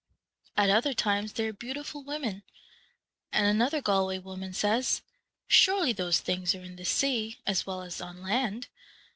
[0.57, 2.41] At other times they are beautiful women;
[3.31, 7.83] and another Galway woman says, * Surely those things are in the sea as well
[7.83, 8.67] as on land.